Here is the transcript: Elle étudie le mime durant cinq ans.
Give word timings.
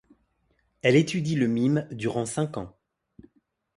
Elle 0.81 0.95
étudie 0.95 1.35
le 1.35 1.45
mime 1.45 1.87
durant 1.91 2.25
cinq 2.25 2.57
ans. 2.57 2.75